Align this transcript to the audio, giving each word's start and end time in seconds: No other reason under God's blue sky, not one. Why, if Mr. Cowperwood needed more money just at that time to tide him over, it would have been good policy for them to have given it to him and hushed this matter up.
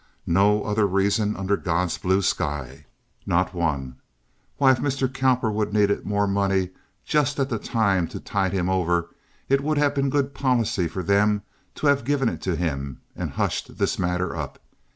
No 0.25 0.63
other 0.63 0.87
reason 0.87 1.35
under 1.37 1.55
God's 1.55 1.99
blue 1.99 2.23
sky, 2.23 2.87
not 3.27 3.53
one. 3.53 3.97
Why, 4.57 4.71
if 4.71 4.79
Mr. 4.79 5.07
Cowperwood 5.07 5.73
needed 5.73 6.07
more 6.07 6.25
money 6.25 6.71
just 7.05 7.39
at 7.39 7.49
that 7.49 7.63
time 7.65 8.07
to 8.07 8.19
tide 8.19 8.51
him 8.51 8.67
over, 8.67 9.09
it 9.47 9.61
would 9.61 9.77
have 9.77 9.93
been 9.93 10.09
good 10.09 10.33
policy 10.33 10.87
for 10.87 11.03
them 11.03 11.43
to 11.75 11.85
have 11.85 12.03
given 12.03 12.29
it 12.29 12.41
to 12.41 12.55
him 12.55 12.99
and 13.15 13.29
hushed 13.33 13.77
this 13.77 13.99
matter 13.99 14.35
up. 14.35 14.57